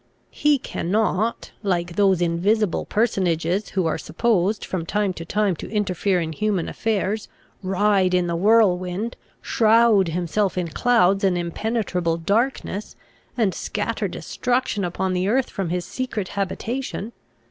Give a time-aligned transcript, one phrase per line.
[0.31, 6.19] He cannot, like those invisible personages who are supposed from time to time to interfere
[6.19, 7.27] in human affairs,
[7.61, 12.95] ride in the whirlwind, shroud himself in clouds and impenetrable darkness,
[13.37, 17.11] and scatter destruction upon the earth from his secret habitation."